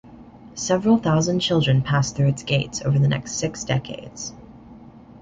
Several 0.55 0.97
thousand 0.97 1.41
children 1.41 1.83
passed 1.83 2.15
through 2.15 2.29
its 2.29 2.41
gates 2.41 2.81
over 2.81 2.97
the 2.97 3.07
next 3.07 3.33
six 3.33 3.63
decades. 3.63 4.33